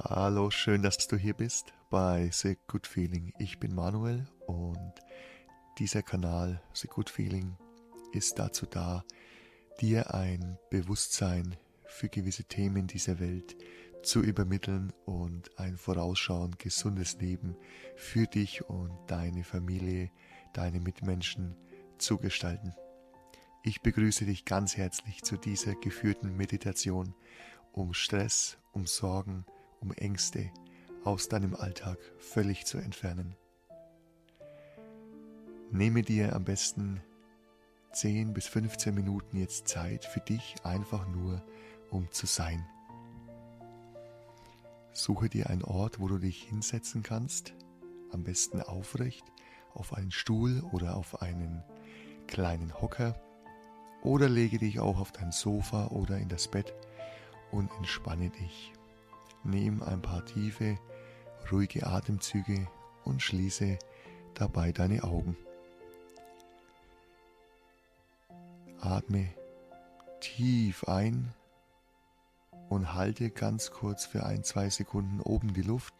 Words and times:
Hallo, 0.00 0.48
schön, 0.52 0.82
dass 0.82 1.08
du 1.08 1.16
hier 1.16 1.34
bist 1.34 1.74
bei 1.90 2.30
The 2.32 2.56
Good 2.68 2.86
Feeling. 2.86 3.32
Ich 3.36 3.58
bin 3.58 3.74
Manuel 3.74 4.28
und 4.46 4.92
dieser 5.80 6.04
Kanal 6.04 6.62
The 6.72 6.86
Good 6.86 7.10
Feeling 7.10 7.56
ist 8.12 8.38
dazu 8.38 8.64
da, 8.66 9.04
dir 9.80 10.14
ein 10.14 10.56
Bewusstsein 10.70 11.56
für 11.84 12.08
gewisse 12.08 12.44
Themen 12.44 12.86
dieser 12.86 13.18
Welt 13.18 13.56
zu 14.04 14.20
übermitteln 14.20 14.92
und 15.04 15.58
ein 15.58 15.76
vorausschauend 15.76 16.60
gesundes 16.60 17.18
Leben 17.18 17.56
für 17.96 18.28
dich 18.28 18.64
und 18.70 18.92
deine 19.08 19.42
Familie, 19.42 20.12
deine 20.52 20.78
Mitmenschen 20.78 21.56
zu 21.98 22.18
gestalten. 22.18 22.72
Ich 23.64 23.82
begrüße 23.82 24.26
dich 24.26 24.44
ganz 24.44 24.76
herzlich 24.76 25.24
zu 25.24 25.36
dieser 25.36 25.74
geführten 25.74 26.36
Meditation, 26.36 27.16
um 27.72 27.94
Stress, 27.94 28.58
um 28.70 28.86
Sorgen, 28.86 29.44
um 29.80 29.92
Ängste 29.92 30.50
aus 31.04 31.28
deinem 31.28 31.54
Alltag 31.54 31.98
völlig 32.18 32.66
zu 32.66 32.78
entfernen. 32.78 33.34
Nehme 35.70 36.02
dir 36.02 36.34
am 36.34 36.44
besten 36.44 37.00
10 37.92 38.32
bis 38.32 38.46
15 38.46 38.94
Minuten 38.94 39.36
jetzt 39.36 39.68
Zeit 39.68 40.04
für 40.04 40.20
dich 40.20 40.56
einfach 40.64 41.06
nur, 41.08 41.42
um 41.90 42.10
zu 42.10 42.26
sein. 42.26 42.66
Suche 44.92 45.28
dir 45.28 45.48
einen 45.48 45.62
Ort, 45.62 46.00
wo 46.00 46.08
du 46.08 46.18
dich 46.18 46.42
hinsetzen 46.42 47.02
kannst, 47.02 47.54
am 48.10 48.24
besten 48.24 48.60
aufrecht, 48.60 49.24
auf 49.74 49.94
einen 49.94 50.10
Stuhl 50.10 50.62
oder 50.72 50.96
auf 50.96 51.22
einen 51.22 51.62
kleinen 52.26 52.80
Hocker 52.80 53.20
oder 54.02 54.28
lege 54.28 54.58
dich 54.58 54.80
auch 54.80 54.98
auf 54.98 55.12
dein 55.12 55.32
Sofa 55.32 55.88
oder 55.88 56.18
in 56.18 56.28
das 56.28 56.48
Bett 56.48 56.74
und 57.50 57.70
entspanne 57.78 58.30
dich. 58.30 58.72
Nimm 59.48 59.82
ein 59.82 60.02
paar 60.02 60.26
tiefe, 60.26 60.78
ruhige 61.50 61.86
Atemzüge 61.86 62.68
und 63.04 63.22
schließe 63.22 63.78
dabei 64.34 64.72
deine 64.72 65.04
Augen. 65.04 65.38
Atme 68.78 69.30
tief 70.20 70.84
ein 70.84 71.32
und 72.68 72.92
halte 72.92 73.30
ganz 73.30 73.70
kurz 73.70 74.04
für 74.04 74.26
ein, 74.26 74.44
zwei 74.44 74.68
Sekunden 74.68 75.22
oben 75.22 75.54
die 75.54 75.62
Luft 75.62 75.94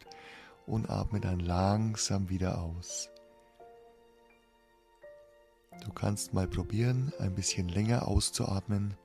und 0.67 0.91
atme 0.91 1.19
dann 1.19 1.39
langsam 1.39 2.29
wieder 2.29 2.61
aus. 2.61 3.09
Du 5.83 5.91
kannst 5.91 6.35
mal 6.35 6.47
probieren, 6.47 7.11
ein 7.17 7.33
bisschen 7.33 7.67
länger 7.67 8.07
auszuatmen, 8.07 8.95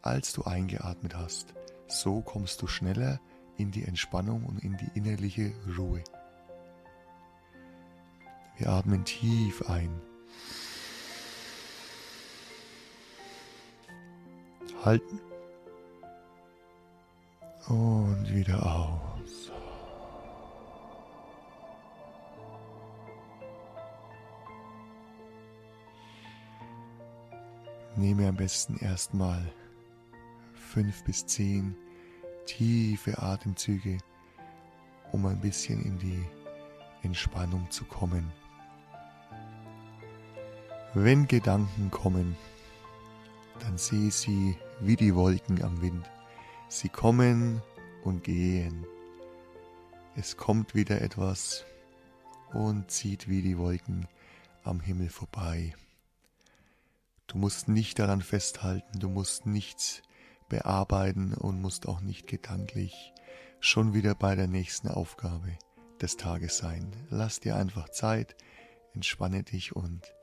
als 0.00 0.32
du 0.32 0.42
eingeatmet 0.42 1.14
hast. 1.14 1.54
So 1.86 2.20
kommst 2.20 2.60
du 2.62 2.66
schneller 2.66 3.20
in 3.62 3.70
die 3.70 3.84
Entspannung 3.84 4.44
und 4.44 4.58
in 4.64 4.76
die 4.76 4.90
innerliche 4.94 5.52
Ruhe. 5.78 6.02
Wir 8.58 8.68
atmen 8.68 9.04
tief 9.04 9.62
ein. 9.70 9.88
Halten. 14.84 15.20
Und 17.68 18.34
wieder 18.34 18.66
aus. 18.66 19.52
Nehme 27.94 28.28
am 28.28 28.36
besten 28.36 28.76
erstmal 28.78 29.40
fünf 30.54 31.04
bis 31.04 31.24
zehn 31.26 31.76
tiefe 32.46 33.22
Atemzüge, 33.22 33.98
um 35.12 35.26
ein 35.26 35.40
bisschen 35.40 35.82
in 35.84 35.98
die 35.98 36.24
Entspannung 37.02 37.70
zu 37.70 37.84
kommen. 37.84 38.32
Wenn 40.94 41.26
Gedanken 41.26 41.90
kommen, 41.90 42.36
dann 43.60 43.78
sehe 43.78 44.10
sie 44.10 44.56
wie 44.80 44.96
die 44.96 45.14
Wolken 45.14 45.62
am 45.62 45.80
Wind. 45.80 46.08
Sie 46.68 46.88
kommen 46.88 47.62
und 48.04 48.24
gehen. 48.24 48.86
Es 50.16 50.36
kommt 50.36 50.74
wieder 50.74 51.00
etwas 51.00 51.64
und 52.52 52.90
zieht 52.90 53.28
wie 53.28 53.42
die 53.42 53.56
Wolken 53.56 54.06
am 54.64 54.80
Himmel 54.80 55.08
vorbei. 55.08 55.74
Du 57.26 57.38
musst 57.38 57.68
nicht 57.68 57.98
daran 57.98 58.20
festhalten, 58.20 58.98
du 58.98 59.08
musst 59.08 59.46
nichts 59.46 60.02
bearbeiten 60.52 61.32
und 61.32 61.62
musst 61.62 61.88
auch 61.88 62.02
nicht 62.02 62.26
gedanklich 62.26 63.14
schon 63.58 63.94
wieder 63.94 64.14
bei 64.14 64.34
der 64.34 64.48
nächsten 64.48 64.88
Aufgabe 64.88 65.56
des 66.02 66.18
Tages 66.18 66.58
sein. 66.58 66.94
Lass 67.08 67.40
dir 67.40 67.56
einfach 67.56 67.88
Zeit, 67.88 68.36
entspanne 68.92 69.44
dich 69.44 69.74
und 69.74 70.14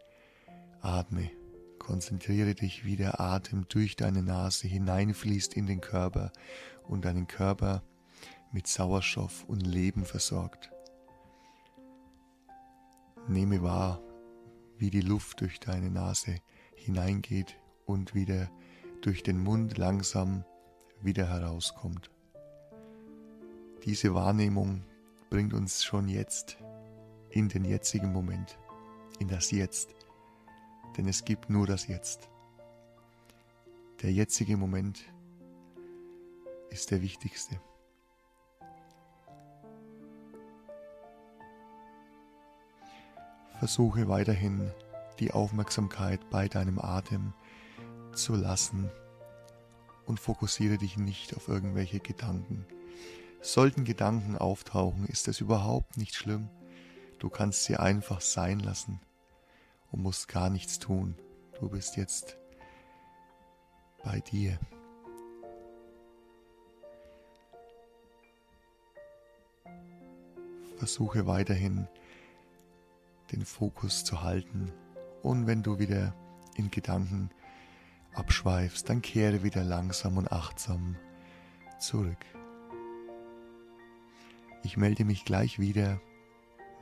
atme. 0.82 1.32
Konzentriere 1.80 2.54
dich, 2.54 2.86
wie 2.86 2.96
der 2.96 3.20
Atem 3.20 3.66
durch 3.70 3.96
deine 3.96 4.22
Nase 4.22 4.68
hineinfließt 4.68 5.56
in 5.56 5.66
den 5.66 5.82
Körper 5.82 6.32
und 6.88 7.06
deinen 7.06 7.26
Körper 7.26 7.82
mit 8.52 8.68
Sauerstoff 8.68 9.46
und 9.46 9.66
Leben 9.66 10.06
versorgt. 10.06 10.70
Nehme 13.28 13.64
wahr, 13.64 14.00
wie 14.78 14.92
die 14.92 15.02
Luft 15.02 15.42
durch 15.42 15.60
deine 15.60 15.90
Nase 15.90 16.36
hineingeht 16.76 17.58
und 17.88 18.14
wieder 18.14 18.52
durch 19.02 19.24
den 19.24 19.40
Mund 19.40 19.78
langsam 19.78 20.44
wieder 21.02 21.28
herauskommt. 21.28 22.10
Diese 23.86 24.14
Wahrnehmung 24.14 24.84
bringt 25.30 25.54
uns 25.54 25.84
schon 25.84 26.08
jetzt 26.08 26.58
in 27.30 27.48
den 27.48 27.64
jetzigen 27.64 28.12
Moment, 28.12 28.58
in 29.20 29.28
das 29.28 29.52
Jetzt, 29.52 29.96
denn 30.98 31.08
es 31.08 31.24
gibt 31.24 31.50
nur 31.50 31.66
das 31.66 31.88
Jetzt. 31.88 32.30
Der 34.02 34.12
jetzige 34.12 34.58
Moment 34.58 35.02
ist 36.70 36.92
der 36.92 37.02
wichtigste. 37.02 37.60
Versuche 43.60 44.08
weiterhin 44.08 44.72
die 45.20 45.32
Aufmerksamkeit 45.32 46.30
bei 46.30 46.48
deinem 46.48 46.80
Atem 46.80 47.34
zu 48.14 48.36
lassen 48.36 48.90
und 50.06 50.20
fokussiere 50.20 50.78
dich 50.78 50.98
nicht 50.98 51.36
auf 51.36 51.48
irgendwelche 51.48 52.00
Gedanken. 52.00 52.66
Sollten 53.42 53.86
Gedanken 53.86 54.38
auftauchen, 54.38 55.06
ist 55.06 55.28
das 55.28 55.40
überhaupt 55.40 55.98
nicht 55.98 56.16
schlimm. 56.16 56.50
Du 57.20 57.30
kannst 57.30 57.64
sie 57.64 57.78
einfach 57.78 58.22
sein 58.22 58.60
lassen 58.60 59.00
und 59.92 60.02
musst 60.02 60.28
gar 60.28 60.50
nichts 60.50 60.80
tun. 60.80 61.16
Du 61.60 61.70
bist 61.70 61.96
jetzt 61.96 62.38
bei 64.04 64.20
dir. 64.20 64.60
Versuche 70.78 71.28
weiterhin 71.28 71.88
den 73.32 73.46
Fokus 73.46 74.06
zu 74.06 74.22
halten 74.22 74.72
und 75.22 75.46
wenn 75.46 75.62
du 75.62 75.78
wieder 75.78 76.14
in 76.56 76.72
Gedanken 76.72 77.30
abschweifst, 78.20 78.90
dann 78.90 79.02
kehre 79.02 79.44
wieder 79.44 79.64
langsam 79.64 80.18
und 80.18 80.32
achtsam 80.32 80.98
zurück. 81.80 82.26
Ich 84.64 84.78
melde 84.78 85.06
mich 85.06 85.26
gleich 85.26 85.58
wieder, 85.58 86.02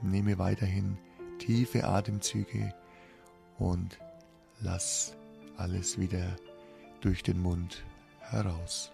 nehme 0.02 0.40
weiterhin 0.40 0.98
tiefe 1.38 1.86
Atemzüge 1.86 2.74
und 3.60 4.00
lass 4.60 5.16
alles 5.56 6.00
wieder 6.00 6.36
durch 7.02 7.24
den 7.24 7.40
Mund 7.40 7.86
heraus. 8.20 8.92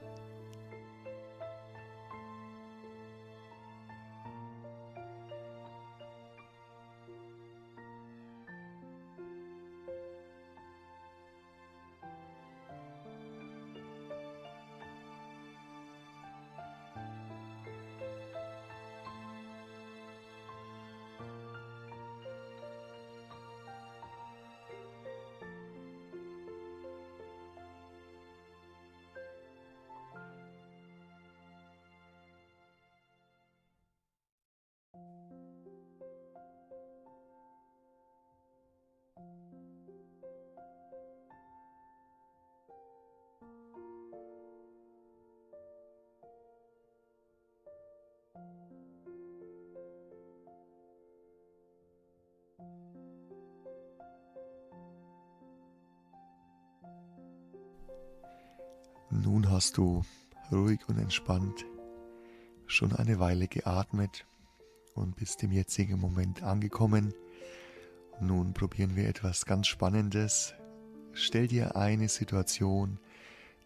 Nun 59.21 59.51
hast 59.51 59.77
du 59.77 60.03
ruhig 60.51 60.79
und 60.87 60.97
entspannt 60.97 61.65
schon 62.65 62.95
eine 62.95 63.19
Weile 63.19 63.47
geatmet 63.47 64.25
und 64.95 65.15
bist 65.15 65.43
im 65.43 65.51
jetzigen 65.51 65.99
Moment 65.99 66.41
angekommen. 66.41 67.13
Nun 68.19 68.53
probieren 68.53 68.95
wir 68.95 69.07
etwas 69.07 69.45
ganz 69.45 69.67
Spannendes. 69.67 70.55
Stell 71.13 71.47
dir 71.47 71.75
eine 71.75 72.09
Situation 72.09 72.97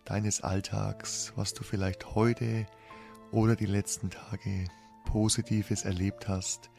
deines 0.04 0.42
Alltags, 0.42 1.32
was 1.38 1.54
du 1.54 1.64
vielleicht 1.64 2.14
heute 2.14 2.66
oder 3.32 3.56
die 3.56 3.68
letzten 3.68 4.10
Tage 4.10 4.66
Positives 5.06 5.86
erlebt 5.86 6.28
hast, 6.28 6.70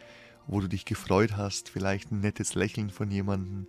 wo 0.46 0.60
du 0.60 0.68
dich 0.68 0.84
gefreut 0.84 1.38
hast, 1.38 1.70
vielleicht 1.70 2.12
ein 2.12 2.20
nettes 2.20 2.54
Lächeln 2.54 2.90
von 2.90 3.10
jemandem 3.10 3.66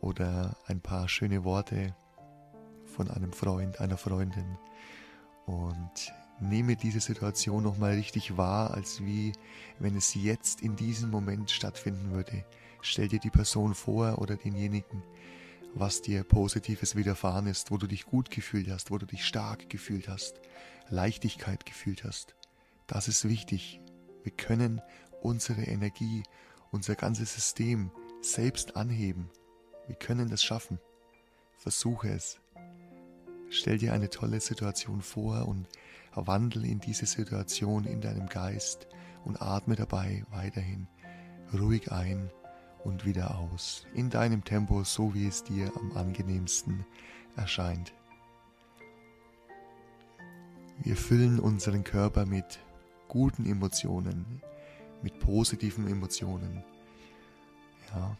oder 0.00 0.56
ein 0.66 0.80
paar 0.80 1.06
schöne 1.10 1.44
Worte 1.44 1.94
von 2.96 3.10
einem 3.10 3.32
Freund, 3.32 3.80
einer 3.80 3.98
Freundin. 3.98 4.56
Und 5.44 6.12
nehme 6.40 6.76
diese 6.76 7.00
Situation 7.00 7.62
nochmal 7.62 7.92
richtig 7.92 8.36
wahr, 8.36 8.72
als 8.72 9.04
wie 9.04 9.32
wenn 9.78 9.96
es 9.96 10.14
jetzt 10.14 10.62
in 10.62 10.76
diesem 10.76 11.10
Moment 11.10 11.50
stattfinden 11.50 12.12
würde. 12.12 12.44
Stell 12.80 13.08
dir 13.08 13.20
die 13.20 13.30
Person 13.30 13.74
vor 13.74 14.18
oder 14.18 14.36
denjenigen, 14.36 15.02
was 15.74 16.02
dir 16.02 16.24
Positives 16.24 16.96
widerfahren 16.96 17.46
ist, 17.46 17.70
wo 17.70 17.76
du 17.76 17.86
dich 17.86 18.06
gut 18.06 18.30
gefühlt 18.30 18.70
hast, 18.70 18.90
wo 18.90 18.98
du 18.98 19.06
dich 19.06 19.24
stark 19.24 19.68
gefühlt 19.68 20.08
hast, 20.08 20.40
Leichtigkeit 20.88 21.66
gefühlt 21.66 22.04
hast. 22.04 22.34
Das 22.86 23.08
ist 23.08 23.28
wichtig. 23.28 23.80
Wir 24.22 24.32
können 24.32 24.80
unsere 25.20 25.62
Energie, 25.62 26.22
unser 26.70 26.94
ganzes 26.94 27.34
System 27.34 27.90
selbst 28.22 28.76
anheben. 28.76 29.28
Wir 29.86 29.96
können 29.96 30.30
das 30.30 30.42
schaffen. 30.42 30.78
Versuche 31.58 32.08
es. 32.08 32.38
Stell 33.56 33.78
dir 33.78 33.94
eine 33.94 34.10
tolle 34.10 34.40
Situation 34.40 35.00
vor 35.00 35.48
und 35.48 35.66
wandel 36.14 36.66
in 36.66 36.78
diese 36.78 37.06
Situation 37.06 37.84
in 37.84 38.02
deinem 38.02 38.28
Geist 38.28 38.86
und 39.24 39.40
atme 39.40 39.76
dabei 39.76 40.24
weiterhin 40.30 40.88
ruhig 41.54 41.90
ein 41.90 42.30
und 42.84 43.06
wieder 43.06 43.38
aus, 43.38 43.86
in 43.94 44.10
deinem 44.10 44.44
Tempo, 44.44 44.84
so 44.84 45.14
wie 45.14 45.26
es 45.26 45.42
dir 45.42 45.72
am 45.74 45.96
angenehmsten 45.96 46.84
erscheint. 47.34 47.94
Wir 50.82 50.94
füllen 50.94 51.40
unseren 51.40 51.82
Körper 51.82 52.26
mit 52.26 52.58
guten 53.08 53.46
Emotionen, 53.46 54.42
mit 55.02 55.18
positiven 55.18 55.88
Emotionen. 55.88 56.62
Ja, 57.94 58.18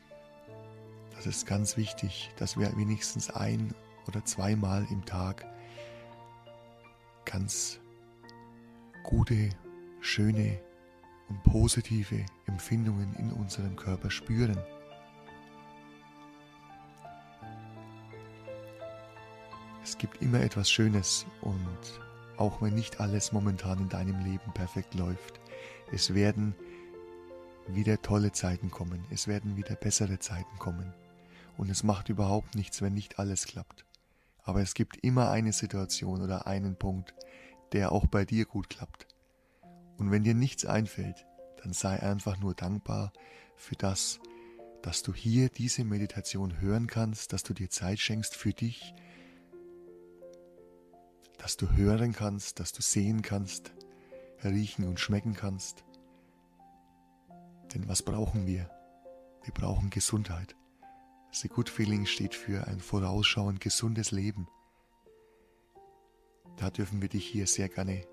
das 1.14 1.26
ist 1.26 1.46
ganz 1.46 1.76
wichtig, 1.76 2.30
dass 2.38 2.58
wir 2.58 2.74
wenigstens 2.78 3.28
ein 3.28 3.74
oder 4.06 4.24
zweimal 4.24 4.86
im 4.90 5.04
Tag 5.04 5.46
ganz 7.24 7.80
gute, 9.02 9.50
schöne 10.00 10.60
und 11.28 11.42
positive 11.42 12.24
Empfindungen 12.46 13.14
in 13.16 13.32
unserem 13.32 13.76
Körper 13.76 14.10
spüren. 14.10 14.58
Es 19.82 19.98
gibt 19.98 20.20
immer 20.20 20.40
etwas 20.40 20.70
Schönes 20.70 21.26
und 21.42 22.00
auch 22.36 22.60
wenn 22.60 22.74
nicht 22.74 23.00
alles 23.00 23.32
momentan 23.32 23.78
in 23.78 23.88
deinem 23.88 24.18
Leben 24.24 24.52
perfekt 24.52 24.94
läuft, 24.94 25.40
es 25.92 26.12
werden 26.12 26.54
wieder 27.68 28.02
tolle 28.02 28.32
Zeiten 28.32 28.70
kommen, 28.70 29.04
es 29.10 29.26
werden 29.26 29.56
wieder 29.56 29.74
bessere 29.74 30.18
Zeiten 30.18 30.58
kommen 30.58 30.92
und 31.56 31.70
es 31.70 31.82
macht 31.82 32.08
überhaupt 32.08 32.54
nichts, 32.54 32.82
wenn 32.82 32.94
nicht 32.94 33.18
alles 33.18 33.46
klappt. 33.46 33.85
Aber 34.46 34.62
es 34.62 34.74
gibt 34.74 34.96
immer 34.98 35.30
eine 35.30 35.52
Situation 35.52 36.22
oder 36.22 36.46
einen 36.46 36.76
Punkt, 36.76 37.14
der 37.72 37.90
auch 37.90 38.06
bei 38.06 38.24
dir 38.24 38.46
gut 38.46 38.70
klappt. 38.70 39.08
Und 39.98 40.12
wenn 40.12 40.22
dir 40.22 40.34
nichts 40.34 40.64
einfällt, 40.64 41.26
dann 41.62 41.72
sei 41.72 42.00
einfach 42.00 42.38
nur 42.38 42.54
dankbar 42.54 43.12
für 43.56 43.74
das, 43.74 44.20
dass 44.82 45.02
du 45.02 45.12
hier 45.12 45.48
diese 45.48 45.82
Meditation 45.82 46.60
hören 46.60 46.86
kannst, 46.86 47.32
dass 47.32 47.42
du 47.42 47.54
dir 47.54 47.70
Zeit 47.70 47.98
schenkst 47.98 48.36
für 48.36 48.52
dich, 48.52 48.94
dass 51.38 51.56
du 51.56 51.72
hören 51.72 52.12
kannst, 52.12 52.60
dass 52.60 52.72
du 52.72 52.82
sehen 52.82 53.22
kannst, 53.22 53.72
riechen 54.44 54.86
und 54.86 55.00
schmecken 55.00 55.34
kannst. 55.34 55.84
Denn 57.74 57.88
was 57.88 58.02
brauchen 58.02 58.46
wir? 58.46 58.70
Wir 59.42 59.52
brauchen 59.52 59.90
Gesundheit. 59.90 60.54
The 61.38 61.48
Good 61.48 61.68
Feeling 61.68 62.06
steht 62.06 62.34
für 62.34 62.66
ein 62.66 62.80
vorausschauend 62.80 63.60
gesundes 63.60 64.10
Leben. 64.10 64.48
Da 66.56 66.70
dürfen 66.70 67.02
wir 67.02 67.10
dich 67.10 67.26
hier 67.26 67.46
sehr 67.46 67.68
gerne 67.68 68.06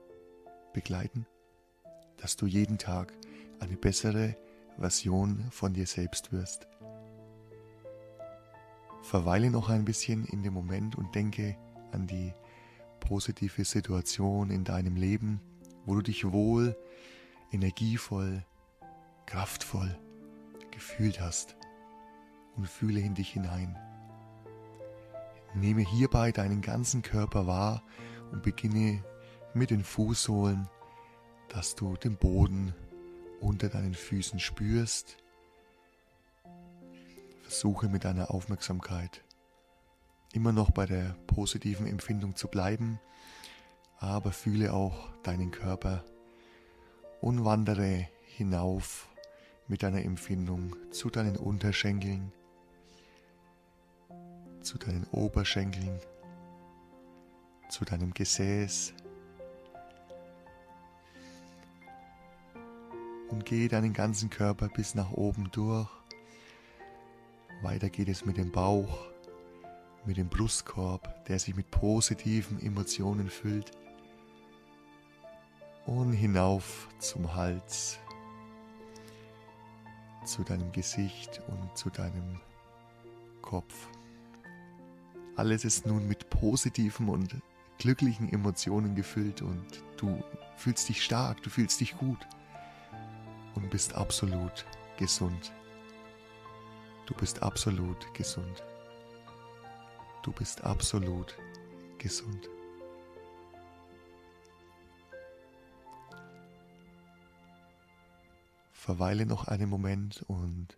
begleiten, 0.74 1.26
dass 2.18 2.36
du 2.36 2.48
jeden 2.48 2.78
Tag 2.78 3.14
eine 3.62 3.78
bessere 3.78 4.36
Version 4.78 5.48
von 5.52 5.74
dir 5.74 5.88
selbst 5.88 6.34
wirst. 6.34 6.68
Verweile 9.04 9.52
noch 9.52 9.70
ein 9.70 9.86
bisschen 9.86 10.26
in 10.26 10.44
dem 10.44 10.54
Moment 10.54 10.98
und 10.98 11.16
denke 11.16 11.56
an 11.94 12.08
die 12.08 12.34
positive 13.00 13.64
Situation 13.64 14.50
in 14.50 14.66
deinem 14.66 14.98
Leben, 14.98 15.40
wo 15.86 15.96
du 15.96 16.02
dich 16.02 16.30
wohl, 16.30 16.76
energievoll, 17.54 18.46
kraftvoll 19.26 19.98
gefühlt 20.72 21.22
hast 21.22 21.56
und 22.56 22.68
fühle 22.68 23.00
in 23.00 23.16
dich 23.16 23.30
hinein. 23.30 23.78
Nehme 25.54 25.82
hierbei 25.82 26.32
deinen 26.32 26.62
ganzen 26.62 27.02
Körper 27.02 27.48
wahr 27.48 27.84
und 28.32 28.42
beginne 28.42 29.04
mit 29.54 29.70
den 29.70 29.84
Fußsohlen, 29.84 30.68
dass 31.50 31.76
du 31.76 31.96
den 31.96 32.18
Boden 32.18 32.74
unter 33.40 33.70
deinen 33.70 33.94
Füßen 33.94 34.40
spürst. 34.40 35.18
Versuche 37.44 37.88
mit 37.90 38.04
deiner 38.04 38.32
Aufmerksamkeit 38.32 39.24
immer 40.34 40.52
noch 40.52 40.72
bei 40.72 40.88
der 40.88 41.16
positiven 41.28 41.86
Empfindung 41.86 42.36
zu 42.36 42.48
bleiben, 42.48 43.00
aber 44.00 44.32
fühle 44.32 44.74
auch 44.74 45.10
deinen 45.22 45.52
Körper 45.52 46.04
und 47.22 47.46
wandere 47.46 48.08
hinauf 48.26 49.08
mit 49.68 49.84
deiner 49.84 50.04
Empfindung 50.04 50.76
zu 50.92 51.10
deinen 51.10 51.38
Unterschenkeln, 51.38 52.34
zu 54.64 54.78
deinen 54.78 55.06
Oberschenkeln, 55.12 56.00
zu 57.70 57.86
deinem 57.86 58.14
Gesäß 58.14 58.94
und 63.30 63.46
gehe 63.46 63.68
deinen 63.68 63.94
ganzen 63.94 64.30
Körper 64.30 64.70
bis 64.70 64.96
nach 64.96 65.12
oben 65.12 65.50
durch. 65.52 65.90
Weiter 67.62 67.90
geht 67.90 68.08
es 68.08 68.26
mit 68.26 68.38
dem 68.38 68.52
Bauch, 68.52 69.08
mit 70.06 70.18
dem 70.18 70.30
Brustkorb, 70.30 71.26
der 71.26 71.40
sich 71.40 71.56
mit 71.56 71.70
positiven 71.72 72.62
Emotionen 72.62 73.30
füllt 73.30 73.72
und 75.86 76.14
hinauf 76.14 76.88
zum 77.00 77.36
Hals, 77.36 78.00
zu 80.26 80.44
deinem 80.44 80.72
Gesicht 80.72 81.42
und 81.48 81.78
zu 81.78 81.90
deinem 81.90 82.40
Kopf. 83.42 83.90
Alles 85.36 85.66
ist 85.66 85.88
nun 85.88 86.08
mit 86.08 86.30
positiven 86.30 87.10
und 87.10 87.36
glücklichen 87.80 88.32
Emotionen 88.32 88.94
gefüllt 88.96 89.42
und 89.42 89.66
du 89.98 90.24
fühlst 90.58 90.88
dich 90.90 91.04
stark, 91.04 91.42
du 91.42 91.50
fühlst 91.50 91.82
dich 91.82 91.98
gut 91.98 92.20
und 93.56 93.70
bist 93.72 93.96
absolut 93.96 94.66
gesund. 94.98 95.52
Du 97.08 97.16
bist 97.16 97.42
absolut 97.42 98.14
gesund. 98.14 98.64
Du 100.22 100.32
bist 100.32 100.64
absolut 100.64 101.36
gesund. 101.98 102.50
Verweile 108.72 109.26
noch 109.26 109.48
einen 109.48 109.70
Moment 109.70 110.24
und 110.28 110.78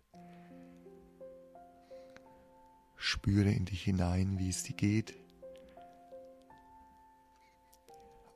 Spüre 3.08 3.52
in 3.52 3.66
dich 3.66 3.84
hinein, 3.84 4.40
wie 4.40 4.48
es 4.48 4.64
dir 4.64 4.74
geht. 4.74 5.14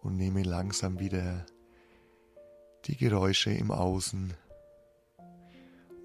Und 0.01 0.17
nehme 0.17 0.45
langsam 0.45 1.01
wieder 1.01 1.45
die 2.85 2.97
Geräusche 2.97 3.51
im 3.51 3.73
Außen 3.73 4.33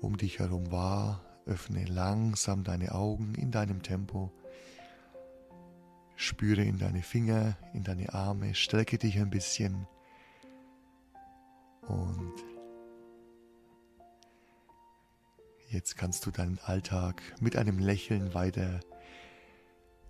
um 0.01 0.17
dich 0.17 0.39
herum 0.39 0.71
wahr. 0.71 1.21
Öffne 1.45 1.85
langsam 1.85 2.63
deine 2.63 2.95
Augen 2.95 3.35
in 3.35 3.51
deinem 3.51 3.83
Tempo. 3.83 4.31
Spüre 6.15 6.63
in 6.63 6.79
deine 6.79 7.03
Finger, 7.03 7.59
in 7.75 7.83
deine 7.83 8.15
Arme, 8.15 8.55
strecke 8.55 8.97
dich 8.97 9.19
ein 9.19 9.29
bisschen 9.29 9.87
und 11.83 12.33
Jetzt 15.69 15.97
kannst 15.97 16.25
du 16.25 16.31
deinen 16.31 16.59
Alltag 16.59 17.21
mit 17.39 17.55
einem 17.55 17.79
Lächeln 17.79 18.33
weiter 18.33 18.79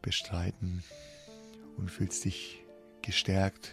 bestreiten 0.02 0.84
und 1.78 1.90
fühlst 1.90 2.26
dich 2.26 2.64
gestärkt. 3.02 3.72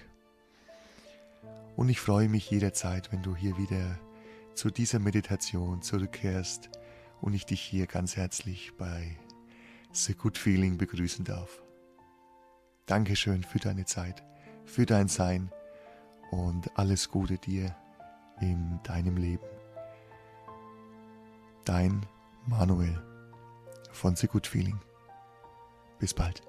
Und 1.76 1.88
ich 1.88 2.00
freue 2.00 2.28
mich 2.28 2.50
jederzeit, 2.50 3.12
wenn 3.12 3.22
du 3.22 3.34
hier 3.34 3.56
wieder 3.58 3.98
zu 4.54 4.70
dieser 4.70 4.98
Meditation 4.98 5.82
zurückkehrst 5.82 6.70
und 7.20 7.34
ich 7.34 7.46
dich 7.46 7.60
hier 7.60 7.86
ganz 7.86 8.16
herzlich 8.16 8.72
bei 8.76 9.16
The 9.92 10.14
Good 10.14 10.38
Feeling 10.38 10.78
begrüßen 10.78 11.24
darf. 11.24 11.62
Dankeschön 12.86 13.42
für 13.42 13.58
deine 13.58 13.84
Zeit, 13.86 14.22
für 14.64 14.86
dein 14.86 15.08
Sein 15.08 15.50
und 16.30 16.76
alles 16.78 17.08
Gute 17.10 17.38
dir 17.38 17.76
in 18.40 18.80
deinem 18.84 19.16
Leben. 19.16 19.51
Dein 21.64 22.04
Manuel 22.46 23.00
von 23.92 24.16
Good 24.26 24.46
Feeling. 24.46 24.80
Bis 26.00 26.12
bald. 26.12 26.42